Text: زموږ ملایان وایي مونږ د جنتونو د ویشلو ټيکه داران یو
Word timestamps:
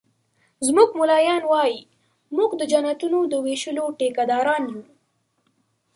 زموږ 0.67 0.89
ملایان 0.99 1.43
وایي 1.51 1.79
مونږ 2.35 2.51
د 2.57 2.61
جنتونو 2.71 3.19
د 3.27 3.33
ویشلو 3.45 3.85
ټيکه 3.99 4.23
داران 4.29 4.63
یو 4.71 4.81